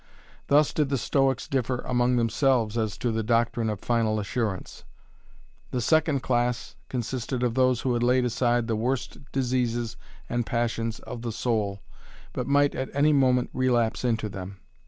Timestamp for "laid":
8.01-8.25